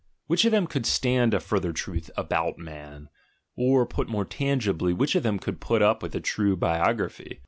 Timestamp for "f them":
5.15-5.37